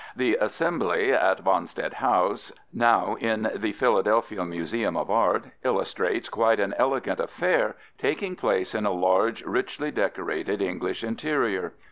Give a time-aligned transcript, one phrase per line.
[0.15, 6.73] The Assembly at Wanstead House, now in the Philadelphia Museum of Art, illustrates quite an
[6.79, 11.73] elegant affair taking place in a large, richly decorated, English interior.